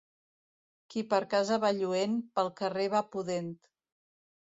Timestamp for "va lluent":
1.65-2.19